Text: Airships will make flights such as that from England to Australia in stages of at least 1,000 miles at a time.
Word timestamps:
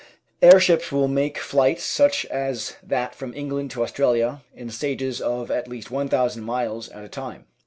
Airships 0.41 0.91
will 0.91 1.07
make 1.07 1.37
flights 1.37 1.83
such 1.83 2.25
as 2.25 2.75
that 2.81 3.13
from 3.13 3.35
England 3.35 3.69
to 3.69 3.83
Australia 3.83 4.41
in 4.55 4.71
stages 4.71 5.21
of 5.21 5.51
at 5.51 5.67
least 5.67 5.91
1,000 5.91 6.41
miles 6.43 6.89
at 6.89 7.05
a 7.05 7.07
time. 7.07 7.45